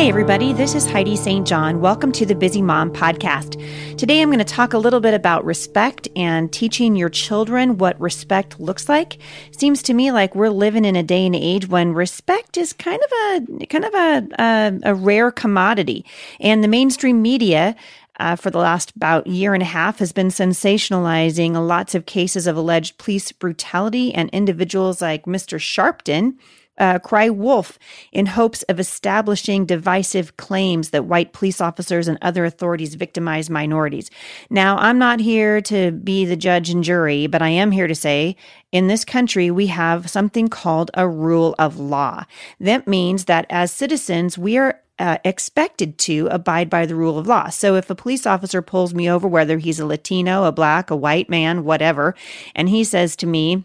[0.00, 1.46] Hey, everybody, this is Heidi St.
[1.46, 1.82] John.
[1.82, 3.62] Welcome to the Busy Mom Podcast.
[3.98, 8.00] Today I'm going to talk a little bit about respect and teaching your children what
[8.00, 9.18] respect looks like.
[9.50, 12.98] Seems to me like we're living in a day and age when respect is kind
[13.04, 16.06] of a kind of a, a, a rare commodity.
[16.40, 17.76] And the mainstream media
[18.18, 22.46] uh, for the last about year and a half has been sensationalizing lots of cases
[22.46, 25.58] of alleged police brutality and individuals like Mr.
[25.58, 26.38] Sharpton
[26.80, 27.78] uh, cry wolf
[28.10, 34.10] in hopes of establishing divisive claims that white police officers and other authorities victimize minorities.
[34.48, 37.94] Now, I'm not here to be the judge and jury, but I am here to
[37.94, 38.36] say
[38.72, 42.24] in this country, we have something called a rule of law.
[42.58, 47.26] That means that as citizens, we are uh, expected to abide by the rule of
[47.26, 47.48] law.
[47.48, 50.96] So if a police officer pulls me over, whether he's a Latino, a black, a
[50.96, 52.14] white man, whatever,
[52.54, 53.64] and he says to me,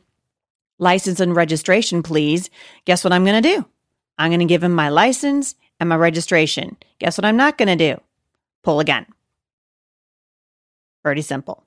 [0.77, 2.49] license and registration, please.
[2.85, 3.65] Guess what I'm going to do?
[4.17, 6.77] I'm going to give him my license and my registration.
[6.99, 8.01] Guess what I'm not going to do?
[8.63, 9.05] Pull a gun.
[11.03, 11.64] Pretty simple.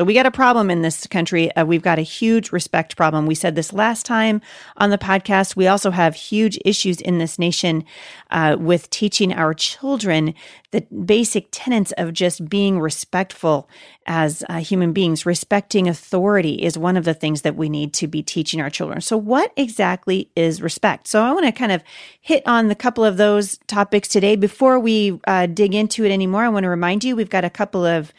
[0.00, 1.54] So we got a problem in this country.
[1.54, 3.26] Uh, we've got a huge respect problem.
[3.26, 4.40] We said this last time
[4.78, 5.56] on the podcast.
[5.56, 7.84] We also have huge issues in this nation
[8.30, 10.32] uh, with teaching our children
[10.70, 13.68] the basic tenets of just being respectful
[14.06, 15.26] as uh, human beings.
[15.26, 19.02] Respecting authority is one of the things that we need to be teaching our children.
[19.02, 21.08] So, what exactly is respect?
[21.08, 21.82] So, I want to kind of
[22.22, 24.34] hit on the couple of those topics today.
[24.36, 27.50] Before we uh, dig into it anymore, I want to remind you we've got a
[27.50, 28.14] couple of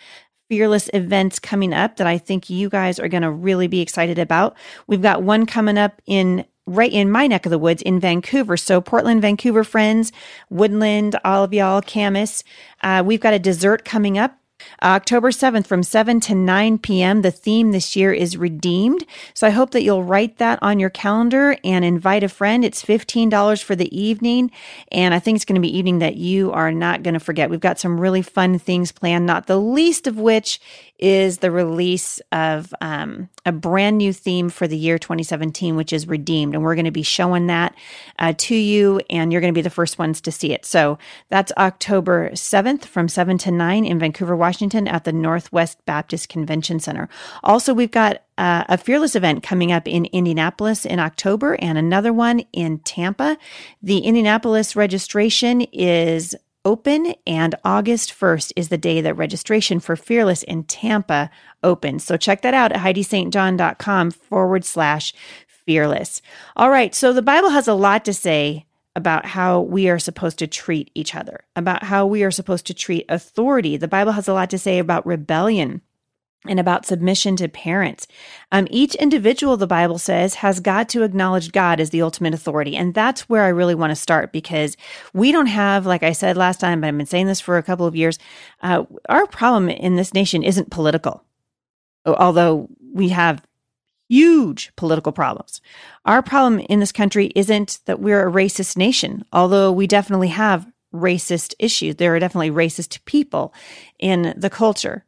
[0.52, 4.20] fearless events coming up that I think you guys are going to really be excited
[4.20, 4.58] about.
[4.86, 8.58] We've got one coming up in right in my neck of the woods in Vancouver.
[8.58, 10.12] So Portland, Vancouver friends,
[10.50, 12.44] Woodland, all of y'all, Camas,
[12.84, 14.41] uh, we've got a dessert coming up
[14.84, 17.22] October 7th from 7 to 9 p.m.
[17.22, 19.06] The theme this year is redeemed.
[19.34, 22.66] So I hope that you'll write that on your calendar and invite a friend.
[22.66, 24.52] It's $15 for the evening.
[24.92, 27.50] And I think it's going to be evening that you are not going to forget.
[27.50, 30.60] We've got some really fun things planned, not the least of which
[31.02, 36.08] is the release of um, a brand new theme for the year 2017, which is
[36.08, 36.54] Redeemed.
[36.54, 37.76] And we're going to be showing that
[38.20, 40.64] uh, to you, and you're going to be the first ones to see it.
[40.64, 41.00] So
[41.30, 44.51] that's October 7th from 7 to 9 in Vancouver, Washington
[44.88, 47.08] at the Northwest Baptist Convention Center.
[47.44, 52.12] Also, we've got uh, a Fearless event coming up in Indianapolis in October and another
[52.12, 53.38] one in Tampa.
[53.82, 56.36] The Indianapolis registration is
[56.66, 61.30] open, and August 1st is the day that registration for Fearless in Tampa
[61.64, 62.04] opens.
[62.04, 65.14] So check that out at HeidiSt.John.com forward slash
[65.48, 66.22] fearless.
[66.56, 68.66] All right, so the Bible has a lot to say
[68.96, 72.74] about how we are supposed to treat each other, about how we are supposed to
[72.74, 73.78] treat authority.
[73.78, 75.82] The Bible has a lot to say about rebellion
[76.48, 78.08] and about submission to parents.
[78.52, 82.76] Um, each individual, the Bible says, has got to acknowledge God as the ultimate authority.
[82.76, 84.76] And that's where I really want to start because
[85.14, 87.64] we don't have, like I said last time, but I've been saying this for a
[87.64, 88.18] couple of years,
[88.64, 91.24] uh, our problem in this nation isn't political,
[92.06, 93.46] although we have
[94.12, 95.62] huge political problems.
[96.06, 100.70] Our problem in this country isn't that we're a racist nation, although we definitely have
[100.94, 101.96] racist issues.
[101.96, 103.54] There are definitely racist people
[104.00, 105.06] in the culture.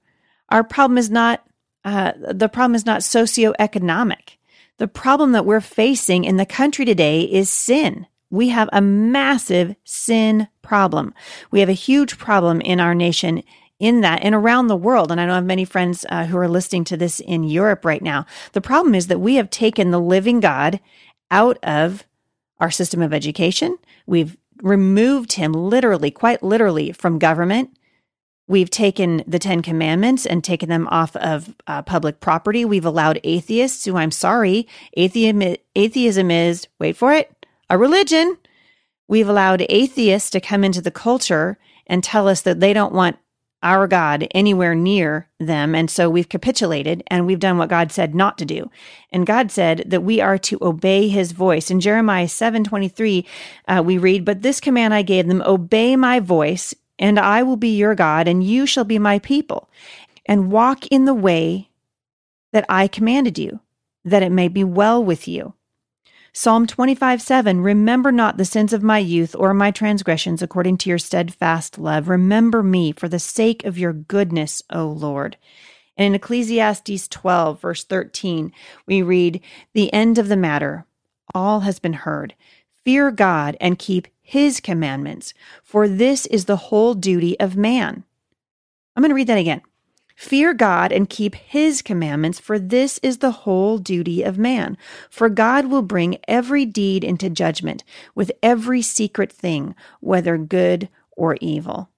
[0.48, 1.46] Our problem is not
[1.84, 4.38] uh, the problem is not socioeconomic.
[4.78, 8.08] The problem that we're facing in the country today is sin.
[8.30, 11.14] We have a massive sin problem.
[11.52, 13.44] We have a huge problem in our nation
[13.84, 15.12] in that and around the world.
[15.12, 17.84] And I know I have many friends uh, who are listening to this in Europe
[17.84, 18.26] right now.
[18.54, 20.80] The problem is that we have taken the living God
[21.30, 22.06] out of
[22.62, 23.78] our system of education.
[24.06, 27.78] We've removed him literally, quite literally, from government.
[28.48, 32.64] We've taken the Ten Commandments and taken them off of uh, public property.
[32.64, 34.66] We've allowed atheists, who I'm sorry,
[34.96, 38.38] atheism, atheism is, wait for it, a religion.
[39.10, 43.18] We've allowed atheists to come into the culture and tell us that they don't want
[43.64, 45.74] our God anywhere near them.
[45.74, 48.70] And so we've capitulated and we've done what God said not to do.
[49.12, 51.72] And God said that we are to obey his voice.
[51.72, 53.26] In Jeremiah 7 23,
[53.68, 57.58] uh, we read, But this command I gave them, obey my voice and I will
[57.58, 59.70] be your God, and you shall be my people,
[60.26, 61.70] and walk in the way
[62.52, 63.60] that I commanded you,
[64.06, 65.54] that it may be well with you.
[66.36, 70.90] Psalm 25, 7 Remember not the sins of my youth or my transgressions according to
[70.90, 72.10] your steadfast love.
[72.10, 75.38] Remember me for the sake of your goodness, O Lord.
[75.96, 78.52] And in Ecclesiastes 12, verse 13,
[78.88, 79.42] we read,
[79.76, 80.88] The end of the matter,
[81.36, 82.34] all has been heard.
[82.84, 88.06] Fear God and keep his commandments, for this is the whole duty of man.
[88.96, 89.62] I'm going to read that again.
[90.16, 94.78] Fear God and keep his commandments, for this is the whole duty of man.
[95.10, 97.84] For God will bring every deed into judgment
[98.14, 101.90] with every secret thing, whether good or evil.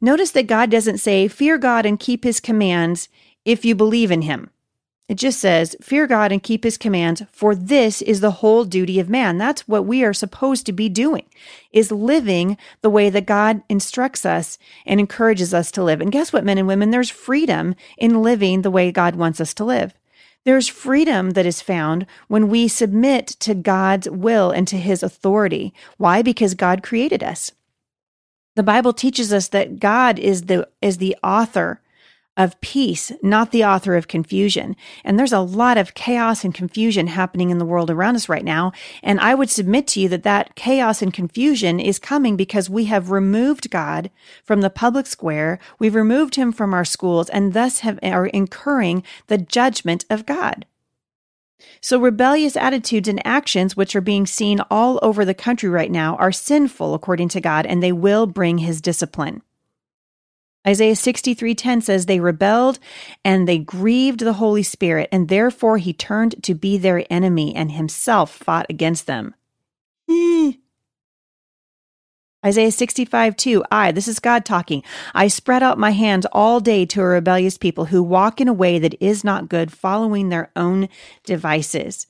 [0.00, 3.08] Notice that God doesn't say, Fear God and keep his commands
[3.44, 4.50] if you believe in him.
[5.08, 8.98] It just says, Fear God and keep his commands, for this is the whole duty
[8.98, 9.36] of man.
[9.36, 11.26] That's what we are supposed to be doing,
[11.72, 16.00] is living the way that God instructs us and encourages us to live.
[16.00, 16.90] And guess what, men and women?
[16.90, 19.92] There's freedom in living the way God wants us to live.
[20.44, 25.72] There's freedom that is found when we submit to God's will and to his authority.
[25.98, 26.22] Why?
[26.22, 27.52] Because God created us.
[28.56, 31.80] The Bible teaches us that God is the is the author
[32.36, 34.74] of peace, not the author of confusion.
[35.04, 38.44] And there's a lot of chaos and confusion happening in the world around us right
[38.44, 38.72] now.
[39.02, 42.86] And I would submit to you that that chaos and confusion is coming because we
[42.86, 44.10] have removed God
[44.44, 45.58] from the public square.
[45.78, 50.64] We've removed him from our schools and thus have, are incurring the judgment of God.
[51.80, 56.16] So rebellious attitudes and actions, which are being seen all over the country right now,
[56.16, 59.42] are sinful according to God, and they will bring his discipline.
[60.66, 62.78] Isaiah 63:10 says they rebelled
[63.24, 67.72] and they grieved the Holy Spirit and therefore he turned to be their enemy and
[67.72, 69.34] himself fought against them.
[70.08, 70.50] Hmm.
[72.44, 74.82] Isaiah 65, 2, I, this is God talking,
[75.14, 78.52] I spread out my hands all day to a rebellious people who walk in a
[78.52, 80.88] way that is not good, following their own
[81.22, 82.08] devices.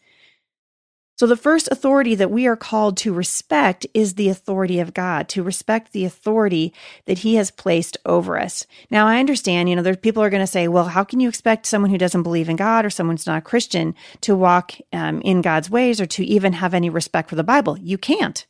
[1.16, 5.28] So, the first authority that we are called to respect is the authority of God,
[5.30, 6.72] to respect the authority
[7.04, 8.66] that He has placed over us.
[8.90, 11.66] Now, I understand, you know, people are going to say, well, how can you expect
[11.66, 15.42] someone who doesn't believe in God or someone's not a Christian to walk um, in
[15.42, 17.78] God's ways or to even have any respect for the Bible?
[17.78, 18.46] You can't.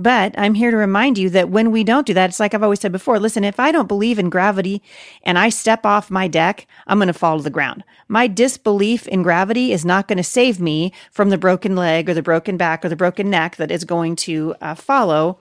[0.00, 2.62] But I'm here to remind you that when we don't do that, it's like I've
[2.62, 4.82] always said before listen, if I don't believe in gravity
[5.24, 7.84] and I step off my deck, I'm going to fall to the ground.
[8.08, 12.14] My disbelief in gravity is not going to save me from the broken leg or
[12.14, 15.38] the broken back or the broken neck that is going to uh, follow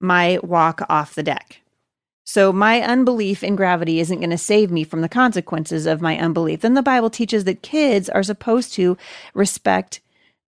[0.00, 1.60] my walk off the deck.
[2.24, 6.18] So, my unbelief in gravity isn't going to save me from the consequences of my
[6.18, 6.62] unbelief.
[6.62, 8.96] Then the Bible teaches that kids are supposed to
[9.32, 10.00] respect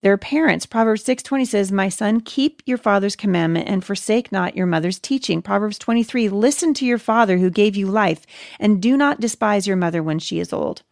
[0.05, 0.67] their parents.
[0.67, 5.41] Proverbs 6:20 says, "My son, keep your father's commandment and forsake not your mother's teaching."
[5.41, 8.27] Proverbs 23, "Listen to your father who gave you life,
[8.61, 10.83] and do not despise your mother when she is old.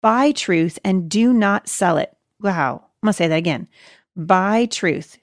[0.00, 2.86] Buy truth and do not sell it." Wow.
[3.02, 3.68] I'm going to say that again.
[4.16, 5.18] Buy truth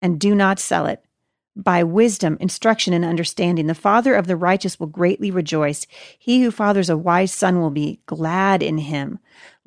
[0.00, 1.04] and do not sell it
[1.58, 3.66] by wisdom, instruction, and understanding.
[3.66, 5.86] The father of the righteous will greatly rejoice.
[6.18, 9.18] He who fathers a wise son will be glad in him.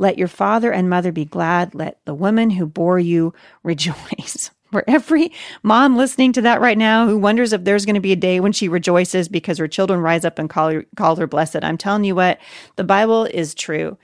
[0.02, 1.76] Let your father and mother be glad.
[1.76, 4.50] Let the woman who bore you rejoice.
[4.72, 5.32] For every
[5.62, 8.40] mom listening to that right now who wonders if there's going to be a day
[8.40, 11.78] when she rejoices because her children rise up and call her, call her blessed, I'm
[11.78, 12.40] telling you what,
[12.78, 13.98] the Bible is true.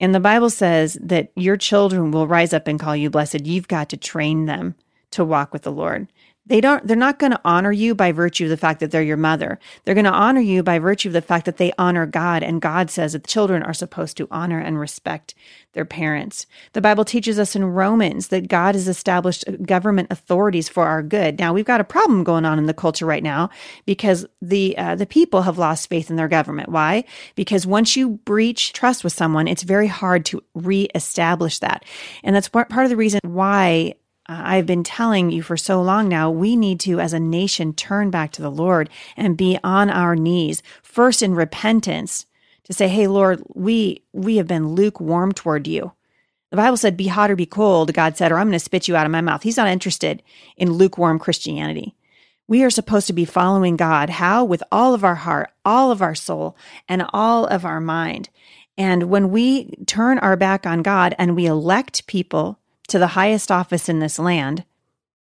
[0.00, 3.46] And the Bible says that your children will rise up and call you blessed.
[3.46, 4.74] You've got to train them
[5.12, 6.08] to walk with the Lord
[6.46, 9.02] they don't they're not going to honor you by virtue of the fact that they're
[9.02, 9.58] your mother.
[9.84, 12.60] They're going to honor you by virtue of the fact that they honor god and
[12.60, 15.34] god says that children are supposed to honor and respect
[15.74, 16.46] their parents.
[16.72, 21.38] The bible teaches us in romans that god has established government authorities for our good.
[21.38, 23.50] Now we've got a problem going on in the culture right now
[23.84, 26.70] because the uh, the people have lost faith in their government.
[26.70, 27.04] Why?
[27.34, 31.84] Because once you breach trust with someone it's very hard to reestablish that.
[32.24, 33.94] And that's part of the reason why
[34.30, 37.74] Uh, I've been telling you for so long now, we need to, as a nation,
[37.74, 42.26] turn back to the Lord and be on our knees, first in repentance,
[42.62, 45.90] to say, Hey, Lord, we, we have been lukewarm toward you.
[46.50, 48.86] The Bible said, Be hot or be cold, God said, or I'm going to spit
[48.86, 49.42] you out of my mouth.
[49.42, 50.22] He's not interested
[50.56, 51.96] in lukewarm Christianity.
[52.46, 54.10] We are supposed to be following God.
[54.10, 54.44] How?
[54.44, 56.56] With all of our heart, all of our soul,
[56.88, 58.28] and all of our mind.
[58.78, 62.59] And when we turn our back on God and we elect people
[62.90, 64.64] to the highest office in this land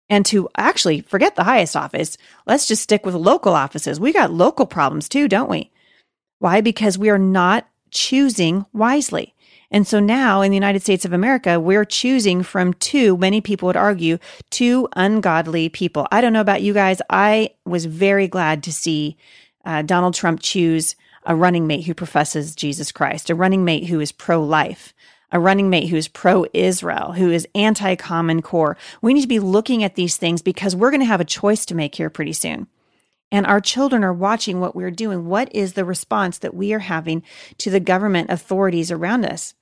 [0.09, 2.19] and to actually forget the highest office.
[2.47, 3.99] Let's just stick with local offices.
[3.99, 5.71] We got local problems too, don't we?
[6.39, 6.61] Why?
[6.61, 9.35] Because we are not choosing wisely.
[9.71, 13.67] And so now in the United States of America, we're choosing from two, many people
[13.67, 14.19] would argue,
[14.51, 16.07] two ungodly people.
[16.13, 17.01] I don't know about you guys.
[17.11, 19.17] I was very glad to see
[19.65, 20.95] uh, Donald Trump choose
[21.25, 24.93] a running mate who professes Jesus Christ, a running mate who is pro life,
[25.35, 28.79] a running mate who is pro Israel, who is anti Common Core.
[29.03, 31.67] We need to be looking at these things because we're going to have a choice
[31.67, 32.69] to make here pretty soon.
[33.33, 35.27] And our children are watching what we're doing.
[35.27, 37.25] What is the response that we are having
[37.59, 39.55] to the government authorities around us?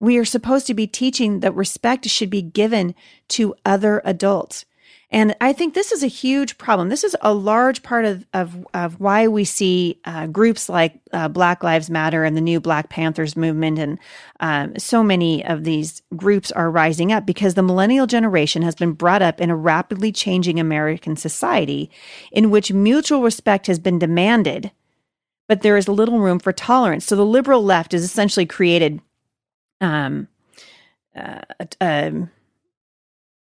[0.00, 2.96] We are supposed to be teaching that respect should be given
[3.28, 4.64] to other adults.
[5.10, 6.88] And I think this is a huge problem.
[6.88, 11.28] This is a large part of, of, of why we see uh, groups like uh,
[11.28, 13.78] Black Lives Matter and the new Black Panthers movement.
[13.78, 13.98] And
[14.40, 18.92] um, so many of these groups are rising up because the millennial generation has been
[18.92, 21.88] brought up in a rapidly changing American society
[22.32, 24.72] in which mutual respect has been demanded,
[25.48, 27.04] but there is little room for tolerance.
[27.04, 29.00] So the liberal left is essentially created
[29.80, 30.26] um,
[31.14, 31.42] uh,
[31.80, 32.30] um,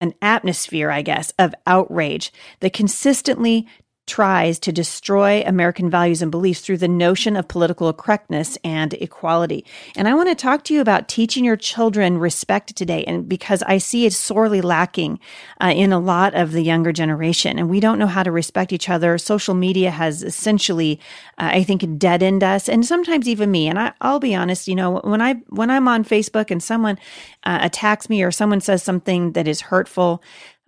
[0.00, 3.66] an atmosphere, I guess, of outrage that consistently
[4.10, 9.64] tries to destroy American values and beliefs through the notion of political correctness and equality.
[9.96, 13.04] And I want to talk to you about teaching your children respect today.
[13.04, 15.20] And because I see it's sorely lacking
[15.62, 18.72] uh, in a lot of the younger generation, and we don't know how to respect
[18.72, 19.16] each other.
[19.16, 20.98] Social media has essentially,
[21.38, 23.68] uh, I think, deadened us, and sometimes even me.
[23.68, 26.98] And I, will be honest, you know, when I when I'm on Facebook and someone
[27.44, 30.20] uh, attacks me or someone says something that is hurtful,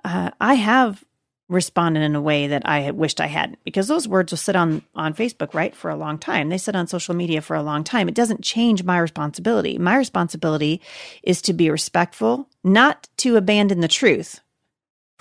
[0.05, 1.05] uh, I have
[1.53, 4.83] responded in a way that I wished I hadn't because those words will sit on
[4.95, 6.49] on Facebook right for a long time.
[6.49, 8.09] They sit on social media for a long time.
[8.09, 9.79] It doesn't change my responsibility.
[9.79, 10.81] My responsibility
[11.23, 14.41] is to be respectful, not to abandon the truth,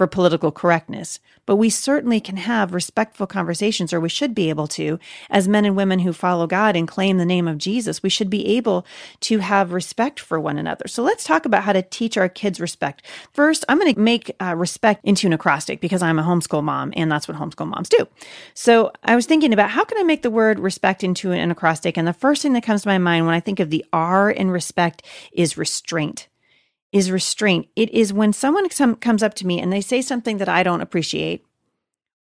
[0.01, 4.67] for political correctness, but we certainly can have respectful conversations, or we should be able
[4.67, 4.97] to,
[5.29, 8.01] as men and women who follow God and claim the name of Jesus.
[8.01, 8.83] We should be able
[9.19, 10.87] to have respect for one another.
[10.87, 13.05] So let's talk about how to teach our kids respect.
[13.31, 16.91] First, I'm going to make uh, respect into an acrostic because I'm a homeschool mom,
[16.95, 18.07] and that's what homeschool moms do.
[18.55, 21.95] So I was thinking about how can I make the word respect into an acrostic,
[21.95, 24.31] and the first thing that comes to my mind when I think of the R
[24.31, 26.27] in respect is restraint
[26.91, 27.67] is restraint.
[27.75, 30.81] It is when someone comes up to me and they say something that I don't
[30.81, 31.45] appreciate,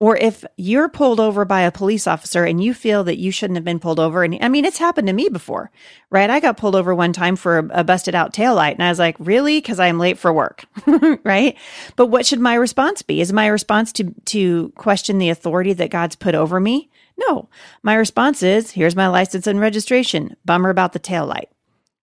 [0.00, 3.56] or if you're pulled over by a police officer and you feel that you shouldn't
[3.56, 4.22] have been pulled over.
[4.22, 5.72] And I mean, it's happened to me before,
[6.10, 6.30] right?
[6.30, 8.90] I got pulled over one time for a, a busted out tail light, and I
[8.90, 9.58] was like, really?
[9.58, 10.66] Because I am late for work,
[11.24, 11.56] right?
[11.96, 13.20] But what should my response be?
[13.20, 16.90] Is my response to, to question the authority that God's put over me?
[17.16, 17.48] No.
[17.82, 20.36] My response is, here's my license and registration.
[20.44, 21.48] Bummer about the tail light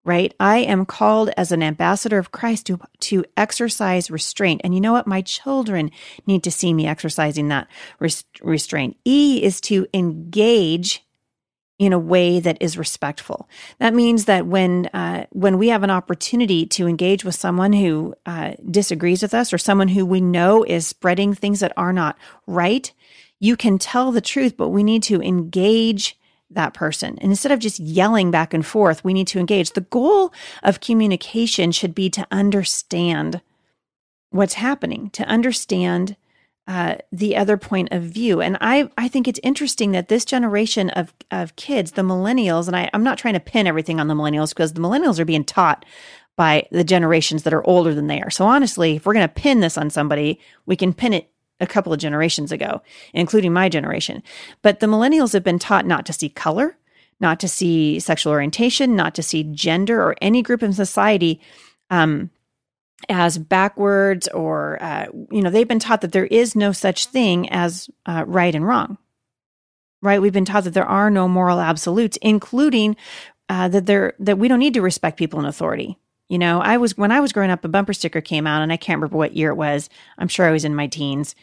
[0.03, 0.33] right?
[0.39, 4.61] I am called as an ambassador of Christ to, to exercise restraint.
[4.63, 5.07] And you know what?
[5.07, 5.91] My children
[6.25, 7.67] need to see me exercising that
[7.99, 8.97] restraint.
[9.05, 11.05] E is to engage
[11.77, 13.49] in a way that is respectful.
[13.79, 18.13] That means that when uh, when we have an opportunity to engage with someone who
[18.27, 22.19] uh, disagrees with us or someone who we know is spreading things that are not
[22.45, 22.91] right,
[23.39, 26.19] you can tell the truth, but we need to engage
[26.53, 27.17] that person.
[27.19, 29.71] And instead of just yelling back and forth, we need to engage.
[29.71, 33.41] The goal of communication should be to understand
[34.29, 36.15] what's happening, to understand
[36.67, 38.39] uh, the other point of view.
[38.39, 42.75] And I, I think it's interesting that this generation of, of kids, the millennials, and
[42.75, 45.43] I, I'm not trying to pin everything on the millennials because the millennials are being
[45.43, 45.83] taught
[46.37, 48.29] by the generations that are older than they are.
[48.29, 51.29] So honestly, if we're going to pin this on somebody, we can pin it
[51.61, 52.81] a couple of generations ago,
[53.13, 54.21] including my generation.
[54.61, 56.75] But the millennials have been taught not to see color,
[57.19, 61.39] not to see sexual orientation, not to see gender or any group in society
[61.89, 62.31] um,
[63.09, 67.47] as backwards or, uh, you know, they've been taught that there is no such thing
[67.49, 68.97] as uh, right and wrong.
[70.01, 70.19] Right?
[70.19, 72.95] We've been taught that there are no moral absolutes, including
[73.49, 75.99] uh, that there that we don't need to respect people in authority.
[76.31, 78.71] You know, I was when I was growing up, a bumper sticker came out, and
[78.71, 79.89] I can't remember what year it was.
[80.17, 81.35] I'm sure I was in my teens,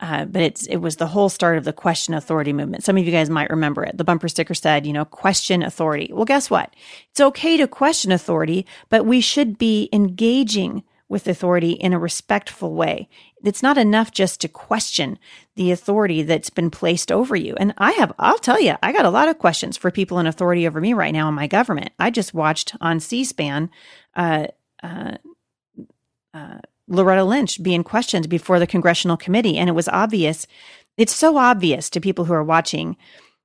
[0.00, 2.82] uh, but it's it was the whole start of the question authority movement.
[2.82, 3.98] Some of you guys might remember it.
[3.98, 6.10] The bumper sticker said, you know, question authority.
[6.10, 6.74] Well, guess what?
[7.10, 12.72] It's okay to question authority, but we should be engaging with authority in a respectful
[12.72, 13.08] way.
[13.44, 15.18] It's not enough just to question
[15.56, 17.56] the authority that's been placed over you.
[17.58, 20.26] And I have, I'll tell you, I got a lot of questions for people in
[20.28, 21.90] authority over me right now in my government.
[21.98, 23.70] I just watched on C SPAN
[24.14, 24.46] uh,
[24.84, 25.16] uh,
[26.32, 29.58] uh, Loretta Lynch being questioned before the congressional committee.
[29.58, 30.46] And it was obvious,
[30.96, 32.96] it's so obvious to people who are watching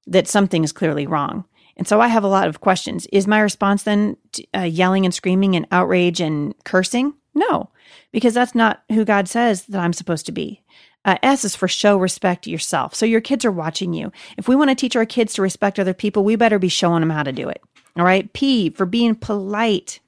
[0.06, 1.46] that something is clearly wrong.
[1.78, 3.08] And so I have a lot of questions.
[3.08, 4.18] Is my response then
[4.56, 7.16] uh, yelling and screaming and outrage and cursing?
[7.36, 7.70] No,
[8.12, 10.62] because that's not who God says that I'm supposed to be.
[11.04, 12.96] Uh, S is for show respect yourself.
[12.96, 14.12] So your kids are watching you.
[14.38, 17.02] If we want to teach our kids to respect other people, we better be showing
[17.02, 17.62] them how to do it.
[17.96, 18.32] All right.
[18.34, 20.00] P for being polite,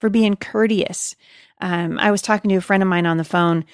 [0.00, 1.16] for being courteous.
[1.60, 3.64] Um, I was talking to a friend of mine on the phone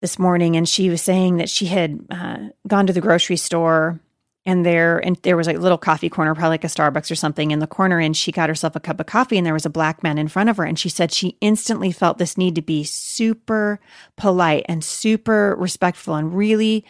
[0.00, 4.00] this morning, and she was saying that she had uh, gone to the grocery store
[4.46, 7.50] and there and there was a little coffee corner probably like a starbucks or something
[7.50, 9.70] in the corner and she got herself a cup of coffee and there was a
[9.70, 12.62] black man in front of her and she said she instantly felt this need to
[12.62, 13.80] be super
[14.16, 16.84] polite and super respectful and really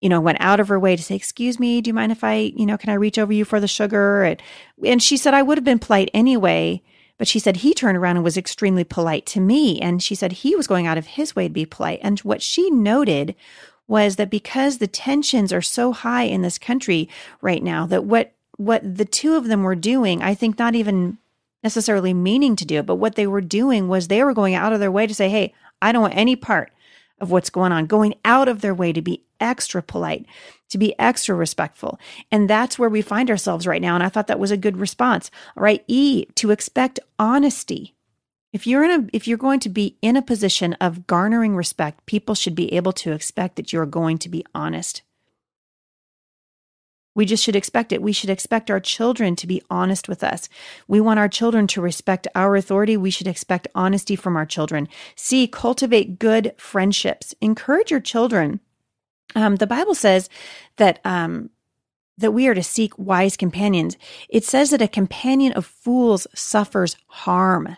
[0.00, 2.24] you know went out of her way to say excuse me do you mind if
[2.24, 4.42] i you know can i reach over you for the sugar and,
[4.84, 6.82] and she said i would have been polite anyway
[7.18, 9.80] But she said he turned around and was extremely polite to me.
[9.80, 12.00] And she said he was going out of his way to be polite.
[12.02, 13.34] And what she noted
[13.86, 17.08] was that because the tensions are so high in this country
[17.40, 21.18] right now, that what what the two of them were doing, I think not even
[21.64, 24.72] necessarily meaning to do it, but what they were doing was they were going out
[24.72, 26.70] of their way to say, Hey, I don't want any part
[27.20, 30.26] of what's going on, going out of their way to be extra polite,
[30.68, 31.98] to be extra respectful.
[32.30, 33.94] And that's where we find ourselves right now.
[33.94, 35.30] And I thought that was a good response.
[35.56, 35.84] All right.
[35.86, 37.93] E, to expect honesty.
[38.54, 42.06] If you're in a if you're going to be in a position of garnering respect,
[42.06, 45.02] people should be able to expect that you're going to be honest.
[47.16, 48.00] We just should expect it.
[48.00, 50.48] We should expect our children to be honest with us.
[50.86, 52.96] We want our children to respect our authority.
[52.96, 54.88] We should expect honesty from our children.
[55.16, 57.34] C, cultivate good friendships.
[57.40, 58.60] Encourage your children.
[59.34, 60.30] Um, the Bible says
[60.76, 61.50] that um,
[62.18, 63.96] that we are to seek wise companions.
[64.28, 67.76] It says that a companion of fools suffers harm.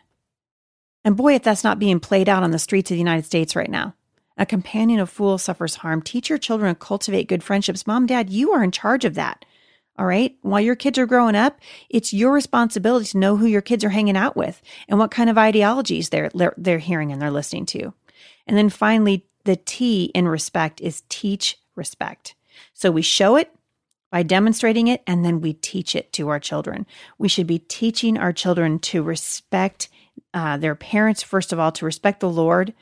[1.06, 3.54] And boy, if that's not being played out on the streets of the United States
[3.54, 3.94] right now.
[4.38, 6.02] A companion of fools suffers harm.
[6.02, 7.86] Teach your children to cultivate good friendships.
[7.86, 9.44] Mom, dad, you are in charge of that.
[9.96, 10.36] All right.
[10.42, 13.90] While your kids are growing up, it's your responsibility to know who your kids are
[13.90, 17.94] hanging out with and what kind of ideologies they're, they're hearing and they're listening to.
[18.48, 22.34] And then finally, the T in respect is teach respect.
[22.74, 23.54] So we show it
[24.10, 26.84] by demonstrating it and then we teach it to our children.
[27.16, 29.88] We should be teaching our children to respect
[30.34, 32.74] uh, their parents, first of all, to respect the Lord,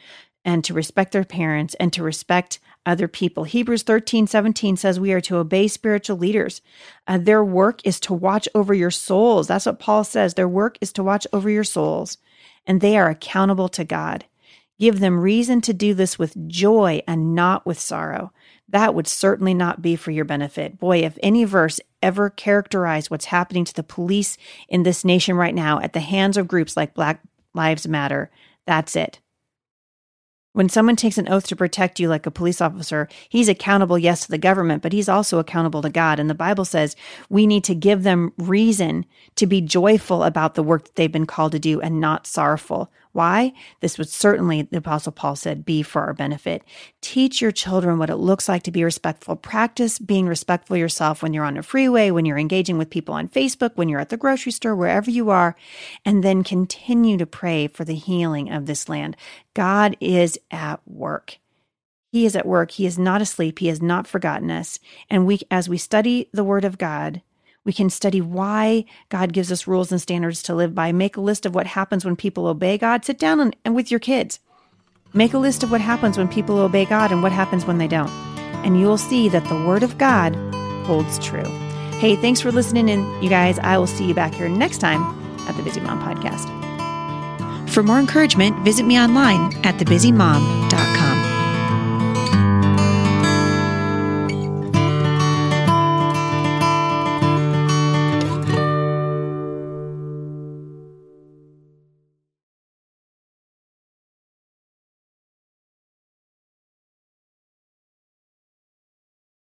[0.45, 3.45] and to respect their parents and to respect other people.
[3.45, 6.61] Hebrews 13, 17 says we are to obey spiritual leaders.
[7.07, 9.49] Uh, their work is to watch over your souls.
[9.49, 10.35] That's what Paul says.
[10.35, 12.19] Their work is to watch over your souls,
[12.67, 14.27] and they are accountable to God.
[14.79, 18.33] Give them reason to do this with joy and not with sorrow.
[18.69, 20.79] That would certainly not be for your benefit.
[20.79, 24.37] Boy, if any verse ever characterized what's happening to the police
[24.69, 27.21] in this nation right now at the hands of groups like Black
[27.55, 28.31] Lives Matter,
[28.67, 29.21] that's it.
[30.55, 34.21] When someone takes an oath to protect you, like a police officer, he's accountable, yes,
[34.21, 36.21] to the government, but he's also accountable to God.
[36.21, 36.95] And the Bible says
[37.29, 39.05] we need to give them reason
[39.35, 42.93] to be joyful about the work that they've been called to do and not sorrowful.
[43.15, 43.53] Why?
[43.79, 46.65] This would certainly, the Apostle Paul said, be for our benefit.
[47.01, 49.37] Teach your children what it looks like to be respectful.
[49.37, 53.29] Practice being respectful yourself when you're on a freeway, when you're engaging with people on
[53.29, 55.55] Facebook, when you're at the grocery store, wherever you are,
[56.05, 59.17] and then continue to pray for the healing of this land.
[59.55, 61.39] God is at work.
[62.11, 62.73] He is at work.
[62.73, 63.61] He is not asleep.
[63.61, 64.81] He has not forgotten us.
[65.09, 67.23] And we, as we study the word of God,
[67.65, 70.93] we can study why God gives us rules and standards to live by.
[70.93, 73.05] Make a list of what happens when people obey God.
[73.05, 74.41] Sit down and, and with your kids.
[75.13, 77.89] Make a list of what happens when people obey God and what happens when they
[77.89, 78.11] don't.
[78.65, 80.35] And you'll see that the Word of God
[80.87, 81.45] holds true.
[81.99, 83.59] Hey, thanks for listening in, you guys.
[83.61, 85.03] I will see you back here next time
[85.49, 86.51] at the Busy Mom Podcast.
[87.71, 91.04] For more encouragement, visit me online at thebusymom.com.